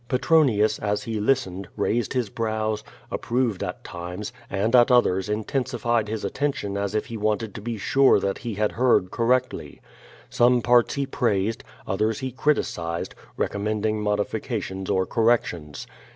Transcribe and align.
Pe 0.09 0.17
tronius, 0.17 0.79
as 0.79 1.03
he 1.03 1.19
listened, 1.19 1.67
raised 1.77 2.13
his 2.13 2.31
brows, 2.31 2.83
approved 3.11 3.61
at 3.63 3.83
times, 3.83 4.33
and 4.49 4.75
at 4.75 4.89
others 4.89 5.29
intensified 5.29 6.07
his 6.07 6.25
attention 6.25 6.75
as 6.75 6.95
if 6.95 7.05
he 7.05 7.17
wanted 7.17 7.53
to 7.53 7.61
be 7.61 7.73
^j^ 7.73 7.75
QUO 7.75 7.77
VADIS, 7.77 7.81
sure 7.83 8.19
that 8.19 8.37
he 8.39 8.55
had 8.55 8.71
heard 8.71 9.11
correctly. 9.11 9.79
Some 10.27 10.63
parts 10.63 10.95
he 10.95 11.05
praised, 11.05 11.63
others 11.85 12.17
he 12.17 12.31
criticised, 12.31 13.13
recommending 13.37 14.01
modifications 14.01 14.89
or 14.89 15.05
correc 15.05 15.45
tions. 15.45 15.85